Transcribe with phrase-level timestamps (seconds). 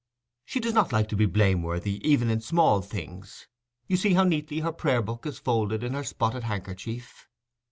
[0.45, 3.47] She does not like to be blameworthy even in small things:
[3.85, 7.27] you see how neatly her prayer book is folded in her spotted handkerchief.